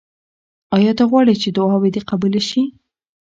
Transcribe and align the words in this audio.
آیا 0.77 0.91
ته 0.97 1.03
غواړې 1.09 1.33
چې 1.41 1.49
دعاوې 1.57 1.89
دې 1.95 2.01
قبولې 2.09 2.41
شي؟ 2.49 2.61